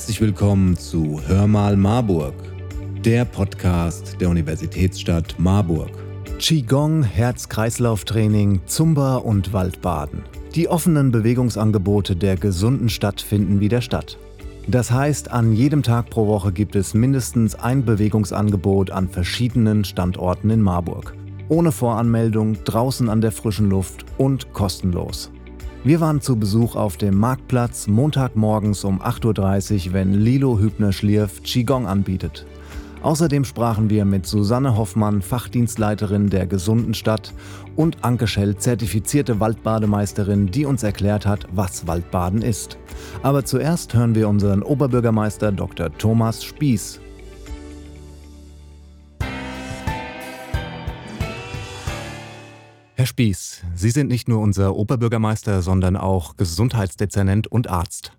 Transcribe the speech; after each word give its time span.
Herzlich 0.00 0.22
willkommen 0.22 0.78
zu 0.78 1.20
Hör 1.26 1.46
mal 1.46 1.76
Marburg, 1.76 2.32
der 3.04 3.26
Podcast 3.26 4.18
der 4.18 4.30
Universitätsstadt 4.30 5.34
Marburg. 5.36 5.90
Qigong, 6.38 7.02
Herz-Kreislauf-Training, 7.02 8.62
Zumba 8.64 9.16
und 9.16 9.52
Waldbaden. 9.52 10.22
Die 10.54 10.68
offenen 10.68 11.12
Bewegungsangebote 11.12 12.16
der 12.16 12.36
gesunden 12.36 12.88
Stadt 12.88 13.20
finden 13.20 13.60
wieder 13.60 13.82
statt. 13.82 14.16
Das 14.66 14.90
heißt, 14.90 15.30
an 15.30 15.52
jedem 15.52 15.82
Tag 15.82 16.08
pro 16.08 16.26
Woche 16.26 16.50
gibt 16.50 16.76
es 16.76 16.94
mindestens 16.94 17.54
ein 17.54 17.84
Bewegungsangebot 17.84 18.90
an 18.90 19.06
verschiedenen 19.06 19.84
Standorten 19.84 20.48
in 20.48 20.62
Marburg. 20.62 21.14
Ohne 21.50 21.72
Voranmeldung, 21.72 22.56
draußen 22.64 23.10
an 23.10 23.20
der 23.20 23.32
frischen 23.32 23.68
Luft 23.68 24.06
und 24.16 24.54
kostenlos. 24.54 25.30
Wir 25.82 25.98
waren 25.98 26.20
zu 26.20 26.36
Besuch 26.36 26.76
auf 26.76 26.98
dem 26.98 27.16
Marktplatz 27.16 27.86
Montagmorgens 27.86 28.84
um 28.84 29.00
8.30 29.00 29.86
Uhr, 29.86 29.92
wenn 29.94 30.12
Lilo 30.12 30.58
Hübner-Schlierf 30.58 31.42
Qigong 31.42 31.86
anbietet. 31.86 32.44
Außerdem 33.00 33.46
sprachen 33.46 33.88
wir 33.88 34.04
mit 34.04 34.26
Susanne 34.26 34.76
Hoffmann, 34.76 35.22
Fachdienstleiterin 35.22 36.28
der 36.28 36.46
Gesunden 36.46 36.92
Stadt, 36.92 37.32
und 37.76 38.04
Anke 38.04 38.26
Schell, 38.26 38.56
zertifizierte 38.56 39.40
Waldbademeisterin, 39.40 40.50
die 40.50 40.66
uns 40.66 40.82
erklärt 40.82 41.24
hat, 41.24 41.46
was 41.50 41.86
Waldbaden 41.86 42.42
ist. 42.42 42.76
Aber 43.22 43.46
zuerst 43.46 43.94
hören 43.94 44.14
wir 44.14 44.28
unseren 44.28 44.62
Oberbürgermeister 44.62 45.50
Dr. 45.50 45.90
Thomas 45.96 46.44
Spieß. 46.44 47.00
Herr 53.00 53.06
Spieß, 53.06 53.62
Sie 53.74 53.88
sind 53.88 54.08
nicht 54.08 54.28
nur 54.28 54.40
unser 54.40 54.76
Oberbürgermeister, 54.76 55.62
sondern 55.62 55.96
auch 55.96 56.36
Gesundheitsdezernent 56.36 57.46
und 57.46 57.70
Arzt. 57.70 58.12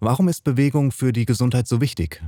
Warum 0.00 0.26
ist 0.26 0.42
Bewegung 0.42 0.90
für 0.90 1.12
die 1.12 1.24
Gesundheit 1.24 1.68
so 1.68 1.80
wichtig? 1.80 2.20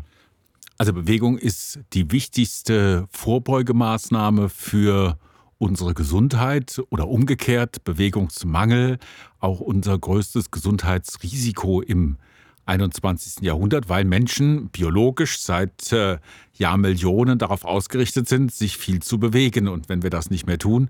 Also 0.79 0.93
Bewegung 0.93 1.37
ist 1.37 1.81
die 1.95 2.13
wichtigste 2.13 3.09
Vorbeugemaßnahme 3.11 4.51
für 4.51 5.19
unsere 5.59 5.95
Gesundheit 5.95 6.81
oder 6.91 7.09
umgekehrt 7.09 7.83
Bewegungsmangel, 7.83 8.99
auch 9.41 9.59
unser 9.59 9.99
größtes 9.99 10.53
Gesundheitsrisiko 10.53 11.81
im 11.81 12.19
21. 12.67 13.43
Jahrhundert, 13.43 13.89
weil 13.89 14.05
Menschen 14.05 14.69
biologisch 14.69 15.41
seit 15.41 15.93
äh, 15.93 16.19
Jahrmillionen 16.55 17.41
darauf 17.41 17.65
ausgerichtet 17.65 18.29
sind, 18.29 18.53
sich 18.53 18.77
viel 18.77 19.03
zu 19.03 19.19
bewegen. 19.19 19.67
Und 19.67 19.89
wenn 19.89 20.05
wir 20.05 20.11
das 20.11 20.31
nicht 20.31 20.47
mehr 20.47 20.59
tun, 20.59 20.89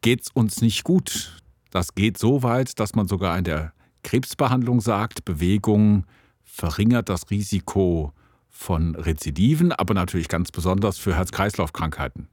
geht 0.00 0.22
es 0.22 0.28
uns 0.32 0.60
nicht 0.60 0.84
gut. 0.84 1.42
Das 1.70 1.94
geht 1.94 2.18
so 2.18 2.42
weit, 2.42 2.78
dass 2.80 2.94
man 2.94 3.08
sogar 3.08 3.36
in 3.38 3.44
der 3.44 3.72
Krebsbehandlung 4.02 4.80
sagt, 4.80 5.24
Bewegung 5.24 6.04
verringert 6.42 7.08
das 7.08 7.30
Risiko 7.30 8.12
von 8.48 8.94
Rezidiven, 8.96 9.72
aber 9.72 9.94
natürlich 9.94 10.28
ganz 10.28 10.50
besonders 10.50 10.98
für 10.98 11.14
Herz-Kreislauf-Krankheiten. 11.14 12.28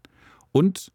Und 0.52 0.92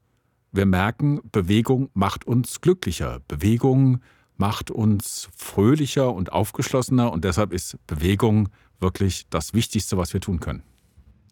wir 0.50 0.66
merken, 0.66 1.20
Bewegung 1.30 1.88
macht 1.94 2.26
uns 2.26 2.60
glücklicher. 2.60 3.20
Bewegung 3.28 4.00
macht 4.36 4.70
uns 4.70 5.28
fröhlicher 5.36 6.12
und 6.12 6.32
aufgeschlossener 6.32 7.12
und 7.12 7.24
deshalb 7.24 7.52
ist 7.52 7.78
Bewegung 7.86 8.48
wirklich 8.80 9.26
das 9.30 9.54
Wichtigste, 9.54 9.96
was 9.96 10.12
wir 10.12 10.20
tun 10.20 10.40
können. 10.40 10.62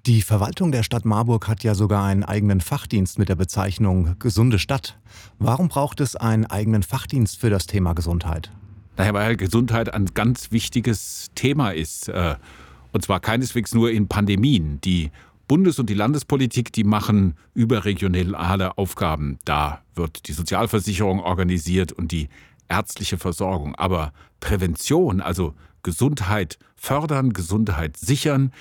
Die 0.07 0.23
Verwaltung 0.23 0.73
der 0.73 0.83
Stadt 0.83 1.05
Marburg 1.05 1.47
hat 1.47 1.63
ja 1.63 1.75
sogar 1.75 2.05
einen 2.05 2.25
eigenen 2.25 2.63
Fachdienst 2.63 3.19
mit 3.19 3.29
der 3.29 3.35
Bezeichnung 3.35 4.17
Gesunde 4.19 4.59
Stadt. 4.59 4.99
Warum 5.39 5.69
braucht 5.69 6.01
es 6.01 6.17
einen 6.17 6.47
eigenen 6.47 6.83
Fachdienst 6.83 7.39
für 7.39 7.51
das 7.51 7.67
Thema 7.67 7.93
Gesundheit? 7.93 8.51
Naja, 8.97 9.13
weil 9.13 9.37
Gesundheit 9.37 9.93
ein 9.93 10.07
ganz 10.15 10.53
wichtiges 10.53 11.31
Thema 11.35 11.73
ist. 11.73 12.09
Äh, 12.09 12.37
und 12.93 13.05
zwar 13.05 13.21
keineswegs 13.21 13.75
nur 13.75 13.91
in 13.91 14.09
Pandemien. 14.09 14.81
Die 14.81 15.11
Bundes- 15.47 15.79
und 15.79 15.91
die 15.91 15.95
Landespolitik, 15.95 16.73
die 16.73 16.85
machen 16.85 17.35
überregionale 17.53 18.79
Aufgaben. 18.79 19.39
Da 19.45 19.83
wird 19.95 20.29
die 20.29 20.33
Sozialversicherung 20.33 21.21
organisiert 21.21 21.93
und 21.93 22.11
die 22.11 22.31
ärztliche 22.71 23.19
Versorgung. 23.19 23.75
Aber 23.75 24.15
Prävention, 24.41 25.21
also 25.21 25.55
Gesundheit 25.83 26.59
fördern, 26.75 27.35
Gesundheit 27.35 27.99
sichern, 27.99 28.53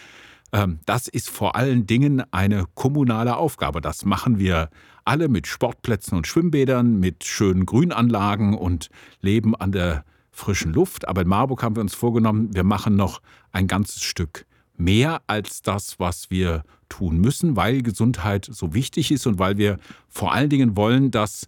das 0.85 1.07
ist 1.07 1.29
vor 1.29 1.55
allen 1.55 1.85
Dingen 1.85 2.23
eine 2.31 2.65
kommunale 2.73 3.37
Aufgabe. 3.37 3.81
Das 3.81 4.05
machen 4.05 4.39
wir 4.39 4.69
alle 5.05 5.27
mit 5.27 5.47
Sportplätzen 5.47 6.17
und 6.17 6.27
Schwimmbädern, 6.27 6.99
mit 6.99 7.23
schönen 7.23 7.65
Grünanlagen 7.65 8.55
und 8.55 8.89
leben 9.21 9.55
an 9.55 9.71
der 9.71 10.03
frischen 10.31 10.73
Luft. 10.73 11.07
Aber 11.07 11.21
in 11.21 11.27
Marburg 11.27 11.61
haben 11.63 11.75
wir 11.75 11.81
uns 11.81 11.95
vorgenommen, 11.95 12.53
wir 12.53 12.63
machen 12.63 12.95
noch 12.95 13.21
ein 13.51 13.67
ganzes 13.67 14.01
Stück 14.01 14.45
mehr 14.77 15.21
als 15.27 15.61
das, 15.61 15.99
was 15.99 16.31
wir 16.31 16.63
tun 16.87 17.19
müssen, 17.19 17.55
weil 17.55 17.81
Gesundheit 17.81 18.47
so 18.49 18.73
wichtig 18.73 19.11
ist 19.11 19.27
und 19.27 19.37
weil 19.37 19.57
wir 19.57 19.77
vor 20.07 20.33
allen 20.33 20.49
Dingen 20.49 20.75
wollen, 20.75 21.11
dass 21.11 21.47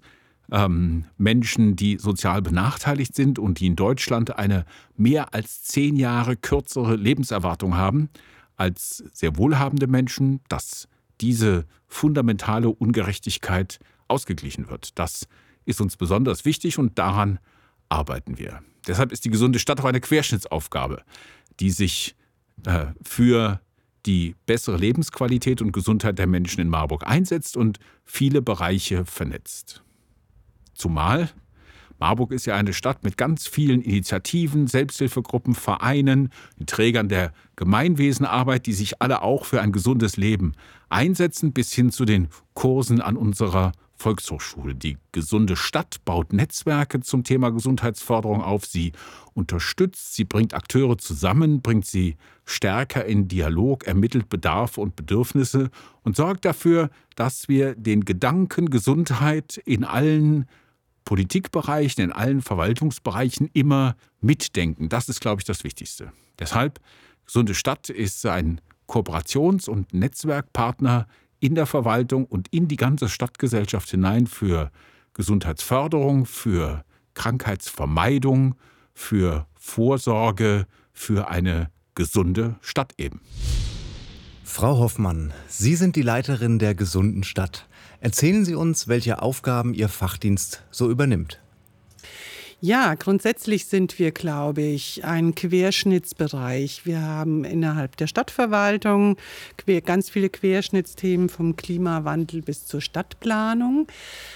ähm, 0.51 1.05
Menschen, 1.17 1.75
die 1.75 1.97
sozial 1.97 2.41
benachteiligt 2.41 3.15
sind 3.15 3.39
und 3.39 3.59
die 3.59 3.67
in 3.67 3.75
Deutschland 3.75 4.37
eine 4.37 4.65
mehr 4.97 5.33
als 5.33 5.63
zehn 5.63 5.95
Jahre 5.95 6.35
kürzere 6.35 6.95
Lebenserwartung 6.95 7.75
haben 7.75 8.09
als 8.61 9.03
sehr 9.11 9.37
wohlhabende 9.37 9.87
Menschen, 9.87 10.39
dass 10.47 10.87
diese 11.19 11.65
fundamentale 11.87 12.69
Ungerechtigkeit 12.69 13.79
ausgeglichen 14.07 14.69
wird. 14.69 14.99
Das 14.99 15.27
ist 15.65 15.81
uns 15.81 15.97
besonders 15.97 16.45
wichtig 16.45 16.77
und 16.77 16.99
daran 16.99 17.39
arbeiten 17.89 18.37
wir. 18.37 18.61
Deshalb 18.87 19.11
ist 19.11 19.25
die 19.25 19.31
gesunde 19.31 19.57
Stadt 19.57 19.79
auch 19.81 19.85
eine 19.85 19.99
Querschnittsaufgabe, 19.99 21.01
die 21.59 21.71
sich 21.71 22.15
äh, 22.65 22.85
für 23.01 23.61
die 24.05 24.35
bessere 24.45 24.77
Lebensqualität 24.77 25.63
und 25.63 25.71
Gesundheit 25.71 26.19
der 26.19 26.27
Menschen 26.27 26.61
in 26.61 26.69
Marburg 26.69 27.07
einsetzt 27.07 27.57
und 27.57 27.79
viele 28.05 28.43
Bereiche 28.43 29.05
vernetzt. 29.05 29.81
Zumal 30.75 31.31
Marburg 32.01 32.31
ist 32.31 32.47
ja 32.47 32.55
eine 32.55 32.73
Stadt 32.73 33.03
mit 33.03 33.15
ganz 33.15 33.45
vielen 33.47 33.79
Initiativen, 33.79 34.65
Selbsthilfegruppen, 34.65 35.53
Vereinen, 35.53 36.29
Trägern 36.65 37.09
der 37.09 37.31
Gemeinwesenarbeit, 37.55 38.65
die 38.65 38.73
sich 38.73 39.03
alle 39.03 39.21
auch 39.21 39.45
für 39.45 39.61
ein 39.61 39.71
gesundes 39.71 40.17
Leben 40.17 40.53
einsetzen, 40.89 41.53
bis 41.53 41.71
hin 41.71 41.91
zu 41.91 42.05
den 42.05 42.29
Kursen 42.55 43.01
an 43.01 43.15
unserer 43.15 43.71
Volkshochschule. 43.97 44.73
Die 44.73 44.97
gesunde 45.11 45.55
Stadt 45.55 46.03
baut 46.03 46.33
Netzwerke 46.33 47.01
zum 47.01 47.23
Thema 47.23 47.51
Gesundheitsförderung 47.51 48.41
auf. 48.41 48.65
Sie 48.65 48.93
unterstützt, 49.35 50.15
sie 50.15 50.23
bringt 50.23 50.55
Akteure 50.55 50.97
zusammen, 50.97 51.61
bringt 51.61 51.85
sie 51.85 52.17
stärker 52.45 53.05
in 53.05 53.27
Dialog, 53.27 53.85
ermittelt 53.85 54.27
Bedarfe 54.27 54.81
und 54.81 54.95
Bedürfnisse 54.95 55.69
und 56.01 56.15
sorgt 56.15 56.45
dafür, 56.45 56.89
dass 57.15 57.47
wir 57.47 57.75
den 57.75 58.05
Gedanken 58.05 58.71
Gesundheit 58.71 59.61
in 59.65 59.83
allen 59.83 60.47
Politikbereichen, 61.05 62.03
in 62.03 62.11
allen 62.11 62.41
Verwaltungsbereichen 62.41 63.49
immer 63.53 63.95
mitdenken. 64.19 64.89
Das 64.89 65.09
ist, 65.09 65.21
glaube 65.21 65.41
ich, 65.41 65.45
das 65.45 65.63
Wichtigste. 65.63 66.11
Deshalb, 66.39 66.79
Gesunde 67.25 67.53
Stadt 67.53 67.89
ist 67.89 68.25
ein 68.25 68.61
Kooperations- 68.87 69.69
und 69.69 69.93
Netzwerkpartner 69.93 71.07
in 71.39 71.55
der 71.55 71.65
Verwaltung 71.65 72.25
und 72.25 72.47
in 72.49 72.67
die 72.67 72.75
ganze 72.75 73.09
Stadtgesellschaft 73.09 73.89
hinein 73.89 74.27
für 74.27 74.71
Gesundheitsförderung, 75.13 76.25
für 76.25 76.83
Krankheitsvermeidung, 77.13 78.55
für 78.93 79.47
Vorsorge, 79.55 80.67
für 80.93 81.29
eine 81.29 81.71
gesunde 81.95 82.55
Stadt 82.61 82.93
eben. 82.97 83.21
Frau 84.43 84.79
Hoffmann, 84.79 85.33
Sie 85.47 85.75
sind 85.75 85.95
die 85.95 86.01
Leiterin 86.01 86.59
der 86.59 86.75
gesunden 86.75 87.23
Stadt. 87.23 87.67
Erzählen 88.01 88.43
Sie 88.45 88.55
uns, 88.55 88.87
welche 88.87 89.21
Aufgaben 89.21 89.75
Ihr 89.75 89.87
Fachdienst 89.87 90.63
so 90.71 90.89
übernimmt. 90.89 91.39
Ja, 92.63 92.93
grundsätzlich 92.93 93.65
sind 93.65 93.97
wir, 93.97 94.11
glaube 94.11 94.61
ich, 94.61 95.03
ein 95.03 95.33
Querschnittsbereich. 95.33 96.85
Wir 96.85 97.01
haben 97.01 97.43
innerhalb 97.43 97.97
der 97.97 98.05
Stadtverwaltung 98.05 99.17
ganz 99.83 100.11
viele 100.11 100.29
Querschnittsthemen 100.29 101.27
vom 101.27 101.55
Klimawandel 101.55 102.43
bis 102.43 102.67
zur 102.67 102.79
Stadtplanung. 102.79 103.87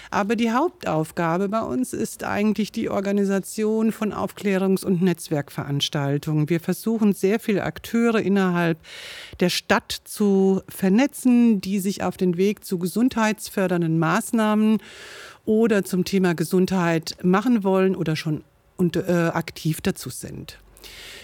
Aber 0.09 0.35
die 0.35 0.51
Hauptaufgabe 0.51 1.49
bei 1.49 1.61
uns 1.61 1.93
ist 1.93 2.23
eigentlich 2.23 2.71
die 2.71 2.89
Organisation 2.89 3.91
von 3.91 4.11
Aufklärungs- 4.11 4.83
und 4.83 5.03
Netzwerkveranstaltungen. 5.03 6.49
Wir 6.49 6.61
versuchen 6.61 7.13
sehr 7.13 7.39
viele 7.39 7.63
Akteure 7.63 8.19
innerhalb 8.19 8.79
der 9.39 9.49
Stadt 9.49 9.91
zu 10.03 10.63
vernetzen, 10.67 11.61
die 11.61 11.77
sich 11.77 12.01
auf 12.01 12.17
den 12.17 12.37
Weg 12.37 12.65
zu 12.65 12.79
gesundheitsfördernden 12.79 13.99
Maßnahmen 13.99 14.79
oder 15.45 15.83
zum 15.83 16.05
Thema 16.05 16.33
Gesundheit 16.33 17.17
machen 17.23 17.63
wollen 17.63 17.95
oder 17.95 18.15
schon 18.15 18.43
und, 18.77 18.95
äh, 18.95 19.31
aktiv 19.33 19.81
dazu 19.81 20.09
sind. 20.09 20.57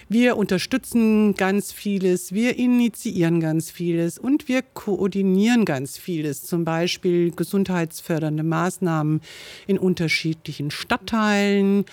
Wir 0.09 0.35
unterstützen 0.35 1.35
ganz 1.35 1.71
vieles, 1.71 2.33
wir 2.33 2.57
initiieren 2.57 3.39
ganz 3.39 3.71
vieles 3.71 4.18
und 4.18 4.50
wir 4.50 4.62
koordinieren 4.62 5.63
ganz 5.63 5.97
vieles. 5.97 6.44
Zum 6.44 6.65
Beispiel 6.65 7.31
gesundheitsfördernde 7.31 8.44
Maßnahmen 8.44 9.21
in 9.68 9.79
unterschiedlichen 9.79 10.69
Stadtteilen. 10.69 11.85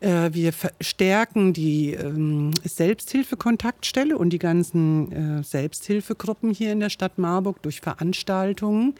Äh, 0.00 0.30
wir 0.32 0.54
verstärken 0.54 1.52
die 1.52 1.92
ähm, 1.92 2.52
Selbsthilfekontaktstelle 2.64 4.16
und 4.16 4.30
die 4.30 4.38
ganzen 4.38 5.12
äh, 5.12 5.42
Selbsthilfegruppen 5.42 6.52
hier 6.52 6.72
in 6.72 6.80
der 6.80 6.90
Stadt 6.90 7.18
Marburg 7.18 7.60
durch 7.60 7.82
Veranstaltungen. 7.82 8.94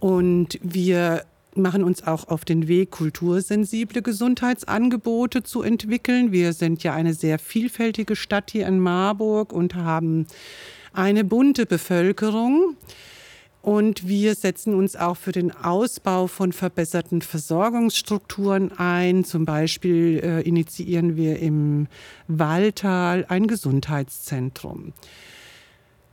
Und 0.00 0.58
wir 0.62 1.24
machen 1.60 1.84
uns 1.84 2.06
auch 2.06 2.28
auf 2.28 2.44
den 2.44 2.68
Weg, 2.68 2.90
kultursensible 2.90 4.02
Gesundheitsangebote 4.02 5.42
zu 5.42 5.62
entwickeln. 5.62 6.32
Wir 6.32 6.52
sind 6.52 6.82
ja 6.82 6.94
eine 6.94 7.14
sehr 7.14 7.38
vielfältige 7.38 8.16
Stadt 8.16 8.50
hier 8.50 8.66
in 8.66 8.78
Marburg 8.80 9.52
und 9.52 9.74
haben 9.74 10.26
eine 10.92 11.24
bunte 11.24 11.66
Bevölkerung. 11.66 12.76
Und 13.62 14.08
wir 14.08 14.34
setzen 14.34 14.74
uns 14.74 14.96
auch 14.96 15.18
für 15.18 15.32
den 15.32 15.54
Ausbau 15.54 16.26
von 16.26 16.52
verbesserten 16.52 17.20
Versorgungsstrukturen 17.20 18.72
ein. 18.78 19.24
Zum 19.24 19.44
Beispiel 19.44 20.20
äh, 20.22 20.40
initiieren 20.40 21.16
wir 21.16 21.38
im 21.40 21.86
Walltal 22.26 23.26
ein 23.28 23.46
Gesundheitszentrum. 23.46 24.94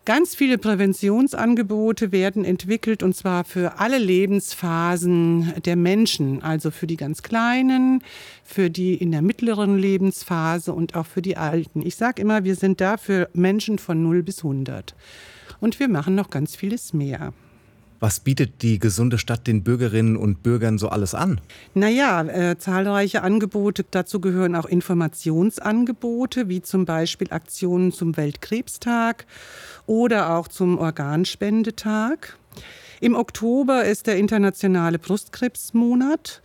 Ganz 0.08 0.36
viele 0.36 0.58
Präventionsangebote 0.58 2.14
werden 2.14 2.46
entwickelt 2.46 3.04
und 3.04 3.14
zwar 3.14 3.44
für 3.44 3.80
alle 3.80 3.98
Lebensphasen 3.98 5.56
der 5.66 5.76
Menschen, 5.76 6.42
also 6.42 6.72
für 6.72 6.88
die 6.88 6.96
ganz 6.96 7.24
Kleinen, 7.24 8.02
für 8.42 8.70
die 8.70 8.96
in 8.96 9.12
der 9.12 9.22
mittleren 9.22 9.78
Lebensphase 9.78 10.72
und 10.72 10.96
auch 10.96 11.08
für 11.08 11.22
die 11.22 11.36
Alten. 11.36 11.86
Ich 11.86 11.98
sage 11.98 12.22
immer, 12.22 12.46
wir 12.46 12.56
sind 12.56 12.80
da 12.80 12.96
für 12.96 13.30
Menschen 13.34 13.80
von 13.80 14.02
0 14.02 14.24
bis 14.24 14.46
100. 14.46 14.96
Und 15.60 15.78
wir 15.78 15.90
machen 15.90 16.16
noch 16.16 16.30
ganz 16.30 16.56
vieles 16.56 16.94
mehr. 16.94 17.34
Was 18.00 18.20
bietet 18.20 18.62
die 18.62 18.78
gesunde 18.78 19.18
Stadt 19.18 19.48
den 19.48 19.64
Bürgerinnen 19.64 20.18
und 20.18 20.44
Bürgern 20.44 20.78
so 20.78 20.90
alles 20.90 21.16
an? 21.16 21.42
Naja, 21.74 22.22
äh, 22.24 22.58
zahlreiche 22.58 23.24
Angebote. 23.24 23.86
Dazu 23.90 24.22
gehören 24.22 24.56
auch 24.56 24.66
Informationsangebote, 24.66 26.48
wie 26.48 26.62
zum 26.62 26.86
Beispiel 26.86 27.30
Aktionen 27.32 27.92
zum 27.92 28.16
Weltkrebstag 28.16 29.26
oder 29.88 30.36
auch 30.36 30.48
zum 30.48 30.78
Organspendetag. 30.78 32.38
Im 33.02 33.16
Oktober 33.16 33.86
ist 33.86 34.06
der 34.06 34.18
internationale 34.18 35.00
Brustkrebsmonat. 35.00 36.42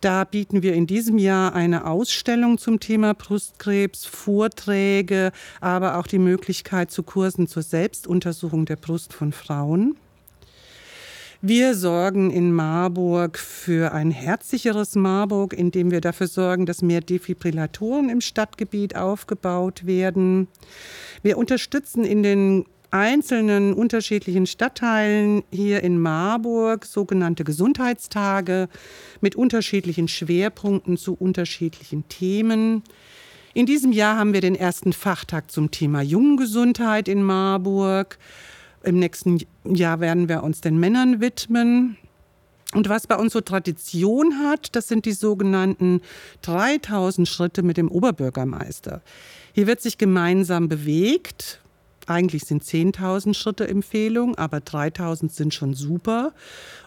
Da 0.00 0.24
bieten 0.24 0.62
wir 0.62 0.74
in 0.74 0.86
diesem 0.86 1.18
Jahr 1.18 1.54
eine 1.54 1.86
Ausstellung 1.86 2.58
zum 2.58 2.80
Thema 2.80 3.14
Brustkrebs, 3.14 4.04
Vorträge, 4.06 5.32
aber 5.60 5.98
auch 5.98 6.06
die 6.06 6.18
Möglichkeit 6.18 6.90
zu 6.90 7.02
Kursen 7.02 7.46
zur 7.46 7.62
Selbstuntersuchung 7.62 8.66
der 8.66 8.76
Brust 8.76 9.12
von 9.12 9.32
Frauen. 9.32 9.96
Wir 11.42 11.74
sorgen 11.74 12.30
in 12.30 12.50
Marburg 12.52 13.38
für 13.38 13.92
ein 13.92 14.10
herzsicheres 14.10 14.94
Marburg, 14.94 15.52
indem 15.52 15.90
wir 15.90 16.00
dafür 16.00 16.28
sorgen, 16.28 16.64
dass 16.64 16.80
mehr 16.80 17.02
Defibrillatoren 17.02 18.08
im 18.08 18.22
Stadtgebiet 18.22 18.96
aufgebaut 18.96 19.84
werden. 19.84 20.48
Wir 21.22 21.36
unterstützen 21.36 22.04
in 22.04 22.22
den 22.22 22.64
einzelnen 22.90 23.74
unterschiedlichen 23.74 24.46
Stadtteilen 24.46 25.42
hier 25.52 25.82
in 25.82 25.98
Marburg 25.98 26.86
sogenannte 26.86 27.44
Gesundheitstage 27.44 28.68
mit 29.20 29.36
unterschiedlichen 29.36 30.08
Schwerpunkten 30.08 30.96
zu 30.96 31.14
unterschiedlichen 31.14 32.08
Themen. 32.08 32.82
In 33.52 33.66
diesem 33.66 33.92
Jahr 33.92 34.16
haben 34.16 34.32
wir 34.32 34.40
den 34.40 34.54
ersten 34.54 34.94
Fachtag 34.94 35.50
zum 35.50 35.70
Thema 35.70 36.00
Jungengesundheit 36.00 37.08
in 37.08 37.22
Marburg. 37.22 38.18
Im 38.86 39.00
nächsten 39.00 39.40
Jahr 39.64 39.98
werden 39.98 40.28
wir 40.28 40.44
uns 40.44 40.60
den 40.60 40.78
Männern 40.78 41.20
widmen. 41.20 41.96
Und 42.72 42.88
was 42.88 43.08
bei 43.08 43.16
uns 43.16 43.32
so 43.32 43.40
Tradition 43.40 44.38
hat, 44.38 44.76
das 44.76 44.86
sind 44.86 45.06
die 45.06 45.12
sogenannten 45.12 46.02
3000 46.42 47.28
Schritte 47.28 47.64
mit 47.64 47.78
dem 47.78 47.90
Oberbürgermeister. 47.90 49.02
Hier 49.52 49.66
wird 49.66 49.80
sich 49.80 49.98
gemeinsam 49.98 50.68
bewegt. 50.68 51.60
Eigentlich 52.06 52.44
sind 52.44 52.62
10.000 52.62 53.34
Schritte 53.34 53.66
Empfehlung, 53.66 54.36
aber 54.36 54.58
3.000 54.58 55.30
sind 55.30 55.52
schon 55.52 55.74
super. 55.74 56.32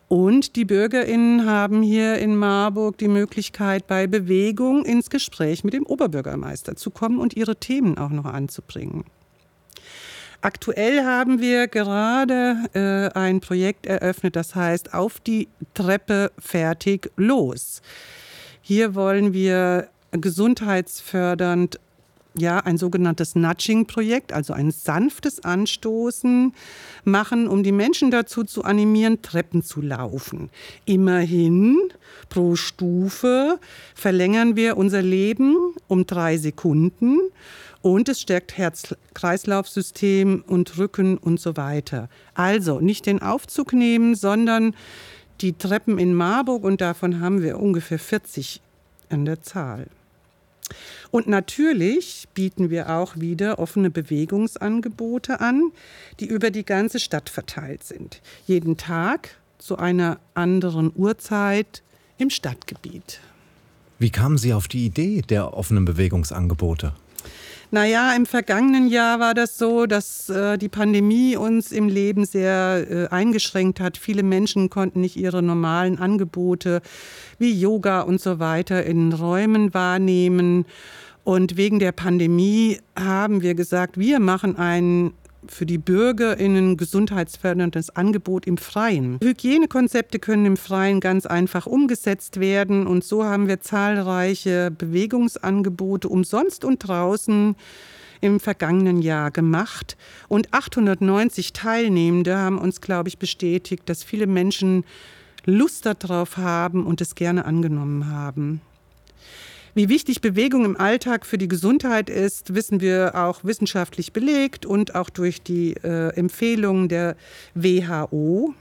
Und 0.07 0.55
die 0.55 0.63
BürgerInnen 0.63 1.45
haben 1.45 1.81
hier 1.81 2.17
in 2.17 2.37
Marburg 2.37 2.97
die 2.97 3.09
Möglichkeit, 3.09 3.87
bei 3.87 4.07
Bewegung 4.07 4.85
ins 4.85 5.09
Gespräch 5.09 5.65
mit 5.65 5.73
dem 5.73 5.85
Oberbürgermeister 5.85 6.77
zu 6.77 6.91
kommen 6.91 7.19
und 7.19 7.35
ihre 7.35 7.57
Themen 7.57 7.97
auch 7.97 8.09
noch 8.09 8.25
anzubringen. 8.25 9.03
Aktuell 10.41 11.03
haben 11.03 11.41
wir 11.41 11.67
gerade 11.67 12.55
äh, 12.73 13.17
ein 13.17 13.41
Projekt 13.41 13.85
eröffnet, 13.85 14.37
das 14.37 14.55
heißt 14.55 14.93
Auf 14.93 15.19
die 15.19 15.49
Treppe 15.73 16.31
fertig 16.39 17.11
los. 17.17 17.81
Hier 18.61 18.95
wollen 18.95 19.33
wir 19.33 19.89
gesundheitsfördernd 20.11 21.79
ja, 22.39 22.59
ein 22.59 22.77
sogenanntes 22.77 23.35
Nudging-Projekt, 23.35 24.33
also 24.33 24.53
ein 24.53 24.71
sanftes 24.71 25.43
Anstoßen 25.43 26.53
machen, 27.03 27.47
um 27.47 27.63
die 27.63 27.71
Menschen 27.71 28.11
dazu 28.11 28.43
zu 28.43 28.63
animieren, 28.63 29.21
Treppen 29.21 29.63
zu 29.63 29.81
laufen. 29.81 30.49
Immerhin 30.85 31.77
pro 32.29 32.55
Stufe 32.55 33.59
verlängern 33.95 34.55
wir 34.55 34.77
unser 34.77 35.01
Leben 35.01 35.55
um 35.87 36.05
drei 36.05 36.37
Sekunden 36.37 37.19
und 37.81 38.09
es 38.09 38.21
stärkt 38.21 38.57
Herz-Kreislauf-System 38.57 40.43
und 40.47 40.77
Rücken 40.77 41.17
und 41.17 41.39
so 41.39 41.55
weiter. 41.55 42.09
Also 42.33 42.79
nicht 42.79 43.05
den 43.05 43.21
Aufzug 43.21 43.73
nehmen, 43.73 44.15
sondern 44.15 44.75
die 45.41 45.53
Treppen 45.53 45.97
in 45.97 46.13
Marburg 46.13 46.63
und 46.63 46.81
davon 46.81 47.21
haben 47.21 47.41
wir 47.41 47.59
ungefähr 47.59 47.99
40 47.99 48.61
an 49.09 49.25
der 49.25 49.41
Zahl. 49.41 49.87
Und 51.11 51.27
natürlich 51.27 52.27
bieten 52.33 52.69
wir 52.69 52.89
auch 52.89 53.15
wieder 53.17 53.59
offene 53.59 53.89
Bewegungsangebote 53.89 55.39
an, 55.39 55.71
die 56.19 56.27
über 56.27 56.51
die 56.51 56.65
ganze 56.65 56.99
Stadt 56.99 57.29
verteilt 57.29 57.83
sind. 57.83 58.21
Jeden 58.45 58.77
Tag 58.77 59.37
zu 59.57 59.77
einer 59.77 60.19
anderen 60.33 60.91
Uhrzeit 60.95 61.83
im 62.17 62.29
Stadtgebiet. 62.29 63.19
Wie 63.97 64.09
kamen 64.09 64.37
Sie 64.37 64.53
auf 64.53 64.67
die 64.67 64.85
Idee 64.85 65.21
der 65.21 65.53
offenen 65.53 65.85
Bewegungsangebote? 65.85 66.93
Naja, 67.71 68.15
im 68.15 68.25
vergangenen 68.25 68.87
Jahr 68.87 69.19
war 69.19 69.35
das 69.35 69.59
so, 69.59 69.85
dass 69.85 70.27
äh, 70.27 70.57
die 70.57 70.69
Pandemie 70.69 71.35
uns 71.35 71.71
im 71.71 71.87
Leben 71.87 72.25
sehr 72.25 72.87
äh, 72.89 73.07
eingeschränkt 73.09 73.79
hat. 73.79 73.95
Viele 73.95 74.23
Menschen 74.23 74.71
konnten 74.71 75.01
nicht 75.01 75.17
ihre 75.17 75.43
normalen 75.43 75.99
Angebote 75.99 76.81
wie 77.37 77.53
Yoga 77.53 78.01
und 78.01 78.19
so 78.19 78.39
weiter 78.39 78.83
in 78.85 79.13
Räumen 79.13 79.71
wahrnehmen. 79.75 80.65
Und 81.23 81.57
wegen 81.57 81.77
der 81.77 81.91
Pandemie 81.91 82.79
haben 82.97 83.43
wir 83.43 83.53
gesagt, 83.53 83.99
wir 83.99 84.19
machen 84.19 84.55
ein 84.57 85.13
für 85.47 85.65
die 85.65 85.77
BürgerInnen 85.77 86.77
gesundheitsförderndes 86.77 87.95
Angebot 87.95 88.45
im 88.45 88.57
Freien. 88.57 89.19
Hygienekonzepte 89.23 90.19
können 90.19 90.45
im 90.45 90.57
Freien 90.57 90.99
ganz 90.99 91.25
einfach 91.25 91.65
umgesetzt 91.65 92.39
werden 92.39 92.87
und 92.87 93.03
so 93.03 93.23
haben 93.23 93.47
wir 93.47 93.61
zahlreiche 93.61 94.71
Bewegungsangebote 94.71 96.09
umsonst 96.09 96.65
und 96.65 96.79
draußen 96.79 97.55
im 98.21 98.39
vergangenen 98.39 99.01
Jahr 99.01 99.31
gemacht. 99.31 99.97
Und 100.27 100.53
890 100.53 101.53
Teilnehmende 101.53 102.37
haben 102.37 102.57
uns, 102.57 102.81
glaube 102.81 103.09
ich, 103.09 103.17
bestätigt, 103.17 103.83
dass 103.87 104.03
viele 104.03 104.27
Menschen 104.27 104.83
Lust 105.45 105.85
darauf 105.85 106.37
haben 106.37 106.85
und 106.85 107.01
es 107.01 107.15
gerne 107.15 107.45
angenommen 107.45 108.07
haben. 108.07 108.61
Wie 109.75 109.87
wichtig 109.87 110.21
Bewegung 110.21 110.65
im 110.65 110.77
Alltag 110.77 111.25
für 111.25 111.37
die 111.37 111.47
Gesundheit 111.47 112.09
ist, 112.09 112.55
wissen 112.55 112.81
wir 112.81 113.13
auch 113.15 113.43
wissenschaftlich 113.43 114.13
belegt 114.13 114.65
und 114.65 114.95
auch 114.95 115.09
durch 115.09 115.41
die 115.41 115.75
äh, 115.83 116.09
Empfehlungen 116.15 116.89
der 116.89 117.15
WHO. 117.53 118.55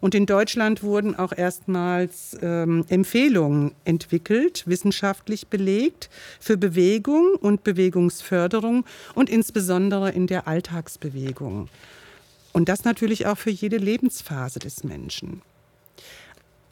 Und 0.00 0.14
in 0.14 0.24
Deutschland 0.24 0.82
wurden 0.82 1.14
auch 1.14 1.32
erstmals 1.36 2.36
ähm, 2.40 2.86
Empfehlungen 2.88 3.72
entwickelt, 3.84 4.62
wissenschaftlich 4.66 5.48
belegt, 5.48 6.08
für 6.40 6.56
Bewegung 6.56 7.34
und 7.34 7.64
Bewegungsförderung 7.64 8.86
und 9.14 9.28
insbesondere 9.28 10.10
in 10.10 10.26
der 10.26 10.48
Alltagsbewegung. 10.48 11.68
Und 12.52 12.70
das 12.70 12.84
natürlich 12.84 13.26
auch 13.26 13.36
für 13.36 13.50
jede 13.50 13.76
Lebensphase 13.76 14.58
des 14.58 14.84
Menschen 14.84 15.42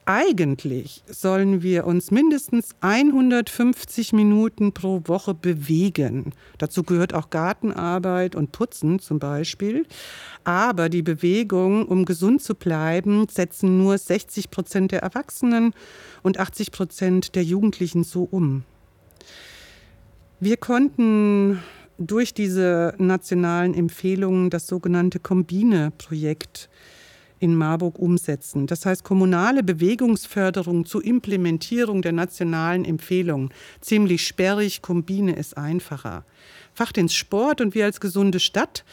eigentlich 0.09 1.03
sollen 1.07 1.63
wir 1.63 1.87
uns 1.87 2.11
mindestens 2.11 2.71
150 2.81 4.15
Minuten 4.15 4.73
pro 4.73 5.03
Woche 5.05 5.35
bewegen. 5.35 6.33
Dazu 6.57 6.83
gehört 6.83 7.13
auch 7.13 7.29
Gartenarbeit 7.29 8.35
und 8.35 8.51
Putzen 8.51 9.01
zum 9.01 9.19
Beispiel. 9.19 9.85
Aber 10.45 10.89
die 10.89 11.03
Bewegung, 11.03 11.85
um 11.85 12.07
gesund 12.07 12.41
zu 12.41 12.55
bleiben, 12.55 13.27
setzen 13.29 13.77
nur 13.77 13.99
60 13.99 14.51
Prozent 14.51 14.93
der 14.93 15.03
Erwachsenen 15.03 15.75
und 16.23 16.41
80 16.41 16.73
Prozent 16.73 17.35
der 17.35 17.45
Jugendlichen 17.45 18.03
so 18.03 18.23
um. 18.23 18.65
Wir 20.41 20.57
konnten 20.57 21.63
durch 21.99 22.33
diese 22.33 22.95
nationalen 22.97 23.75
Empfehlungen 23.75 24.49
das 24.49 24.69
sogenannte 24.69 25.19
Kombine-Projekt 25.19 26.71
in 27.41 27.55
Marburg 27.55 27.99
umsetzen. 27.99 28.67
Das 28.67 28.87
heißt, 28.87 29.05
kommunale 29.05 29.63
Bewegungsförderung 29.63 30.85
zur 30.85 31.05
Implementierung 31.05 32.03
der 32.03 32.13
nationalen 32.13 32.85
Empfehlungen. 32.85 33.51
Ziemlich 33.81 34.27
sperrig, 34.27 34.83
Kombine 34.83 35.37
ist 35.37 35.57
einfacher. 35.57 36.25
Fachdienst 36.75 37.17
Sport 37.17 37.61
und 37.61 37.75
wir 37.75 37.85
als 37.85 38.01
gesunde 38.01 38.41
Stadt 38.41 38.85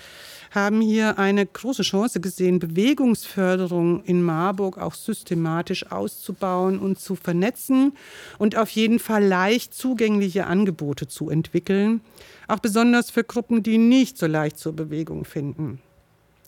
haben 0.55 0.79
hier 0.79 1.19
eine 1.19 1.45
große 1.45 1.83
Chance 1.83 2.21
gesehen, 2.21 2.59
Bewegungsförderung 2.59 4.03
in 4.05 4.23
Marburg 4.23 4.77
auch 4.77 4.95
systematisch 4.95 5.91
auszubauen 5.91 6.79
und 6.79 6.97
zu 6.97 7.15
vernetzen 7.15 7.93
und 8.37 8.55
auf 8.55 8.69
jeden 8.69 8.99
Fall 8.99 9.23
leicht 9.23 9.73
zugängliche 9.73 10.47
Angebote 10.47 11.07
zu 11.07 11.29
entwickeln, 11.29 12.01
auch 12.47 12.59
besonders 12.59 13.11
für 13.11 13.23
Gruppen, 13.23 13.63
die 13.63 13.77
nicht 13.77 14.17
so 14.17 14.27
leicht 14.27 14.57
zur 14.57 14.73
Bewegung 14.73 15.25
finden. 15.25 15.81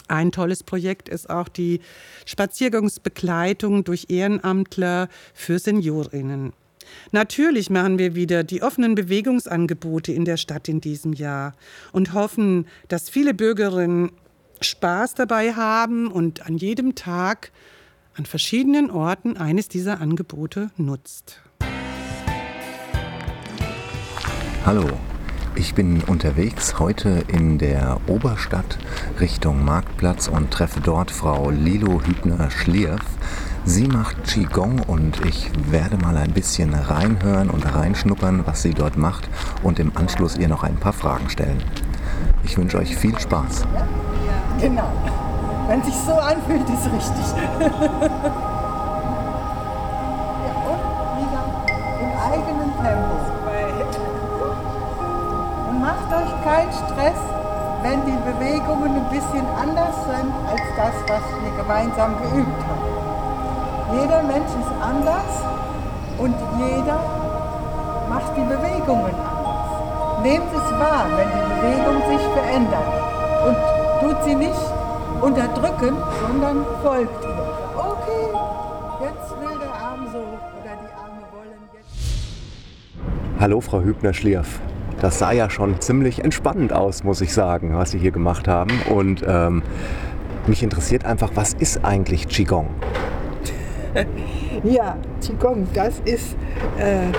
Ein 0.08 0.32
tolles 0.32 0.64
Projekt 0.64 1.10
ist 1.10 1.30
auch 1.30 1.50
die 1.50 1.82
Spaziergangsbegleitung 2.26 3.84
durch 3.84 4.06
Ehrenamtler 4.10 5.10
für 5.34 5.60
Seniorinnen. 5.60 6.54
Natürlich 7.12 7.70
machen 7.70 8.00
wir 8.00 8.16
wieder 8.16 8.44
die 8.44 8.62
offenen 8.62 8.96
Bewegungsangebote 8.96 10.14
in 10.14 10.24
der 10.24 10.38
Stadt 10.38 10.70
in 10.70 10.80
diesem 10.80 11.12
Jahr 11.12 11.54
und 11.92 12.14
hoffen, 12.14 12.68
dass 12.88 13.10
viele 13.10 13.34
Bürgerinnen 13.34 14.12
Spaß 14.62 15.16
dabei 15.16 15.54
haben 15.54 16.08
und 16.08 16.46
an 16.46 16.58
jedem 16.58 16.96
Tag 16.96 17.52
an 18.16 18.26
verschiedenen 18.26 18.90
Orten 18.90 19.38
eines 19.38 19.68
dieser 19.68 20.02
Angebote 20.02 20.72
nutzt. 20.78 21.42
Hallo, 24.66 24.90
ich 25.58 25.74
bin 25.74 26.04
unterwegs 26.04 26.78
heute 26.78 27.24
in 27.28 27.58
der 27.58 27.98
Oberstadt 28.08 28.78
Richtung 29.20 29.66
Marktplatz 29.66 30.28
und 30.28 30.52
treffe 30.52 30.82
dort 30.82 31.10
Frau 31.10 31.50
Lilo 31.50 32.02
Hübner-Schlierf. 32.06 33.02
Sie 33.66 33.88
macht 33.88 34.24
Qigong 34.26 34.82
und 34.86 35.26
ich 35.26 35.50
werde 35.72 35.98
mal 35.98 36.16
ein 36.16 36.32
bisschen 36.32 36.76
reinhören 36.76 37.50
und 37.50 37.74
reinschnuppern, 37.74 38.46
was 38.46 38.62
sie 38.62 38.76
dort 38.76 38.98
macht 38.98 39.28
und 39.64 39.80
im 39.80 39.92
Anschluss 39.98 40.38
ihr 40.38 40.48
noch 40.48 40.64
ein 40.64 40.78
paar 40.78 40.94
Fragen 40.94 41.30
stellen. 41.30 41.64
Ich 42.44 42.56
wünsche 42.58 42.78
euch 42.78 42.96
viel 42.96 43.18
Spaß. 43.18 43.66
Genau. 44.62 44.92
Wenn 45.68 45.84
sich 45.84 45.96
so 45.96 46.14
anfühlt, 46.14 46.70
ist 46.70 46.86
richtig. 46.86 47.26
ja, 47.60 47.68
und 50.70 50.80
wieder 51.18 51.44
im 52.00 52.12
eigenen 52.32 52.72
Tempo. 52.78 53.37
Macht 56.10 56.24
euch 56.24 56.44
keinen 56.44 56.72
Stress, 56.72 57.20
wenn 57.82 58.06
die 58.06 58.18
Bewegungen 58.24 58.96
ein 58.96 59.10
bisschen 59.10 59.46
anders 59.62 59.96
sind 60.06 60.32
als 60.48 60.62
das, 60.78 60.94
was 61.08 61.22
wir 61.44 61.52
gemeinsam 61.62 62.16
geübt 62.22 62.64
haben. 62.64 64.00
Jeder 64.00 64.24
Mensch 64.24 64.48
ist 64.48 64.72
anders 64.82 65.44
und 66.18 66.36
jeder 66.60 67.00
macht 68.10 68.38
die 68.38 68.42
Bewegungen 68.42 69.14
anders. 69.16 70.24
Nehmt 70.24 70.48
es 70.54 70.80
wahr, 70.80 71.08
wenn 71.18 71.28
die 71.28 71.46
Bewegung 71.56 71.98
sich 72.10 72.28
verändert 72.30 72.88
und 73.46 73.58
tut 74.00 74.24
sie 74.24 74.36
nicht 74.36 74.72
unterdrücken, 75.22 75.98
sondern 76.26 76.66
folgt 76.84 77.26
ihr. 77.26 77.44
Okay, 77.76 78.32
jetzt 79.02 79.32
will 79.42 79.60
der 79.60 79.74
Arm 79.74 80.08
so 80.14 80.20
oder 80.20 80.74
die 80.74 80.94
Arme 80.96 81.22
wollen 81.34 81.70
jetzt. 81.74 83.42
Hallo 83.42 83.60
Frau 83.60 83.82
Hübner-Schlierf. 83.82 84.62
Das 85.02 85.20
sah 85.20 85.32
ja 85.32 85.50
schon 85.50 85.80
ziemlich 85.80 86.24
entspannend 86.24 86.74
aus, 86.74 87.04
muss 87.04 87.22
ich 87.22 87.34
sagen, 87.34 87.76
was 87.76 87.92
Sie 87.92 88.00
hier 88.00 88.12
gemacht 88.12 88.48
haben. 88.48 88.72
Und 88.90 89.24
ähm, 89.28 89.62
mich 90.48 90.64
interessiert 90.64 91.06
einfach, 91.06 91.32
was 91.36 91.54
ist 91.54 91.84
eigentlich 91.86 92.28
Qigong? 92.28 92.68
Ja, 94.64 94.98
Qigong, 95.22 95.68
das 95.76 96.02
ist 96.06 96.36
äh, 96.80 97.12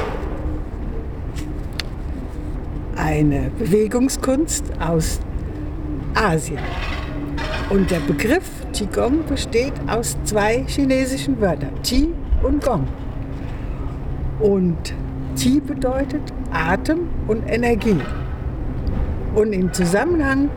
eine 2.97 3.50
Bewegungskunst 3.58 4.64
aus 4.80 5.20
Asien. 6.14 6.58
Und 7.70 7.90
der 7.90 8.00
Begriff 8.00 8.50
Qigong 8.73 9.25
besteht 9.26 9.73
aus 9.87 10.16
zwei 10.25 10.64
chinesischen 10.66 11.40
Wörtern, 11.40 11.73
Qi 11.85 12.12
und 12.42 12.64
Gong. 12.64 12.88
Und 14.40 14.94
Qi 15.37 15.61
bedeutet 15.61 16.32
Atem 16.52 17.09
und 17.26 17.43
Energie. 17.49 18.00
Und 19.35 19.52
im 19.52 19.73
Zusammenhang 19.73 20.50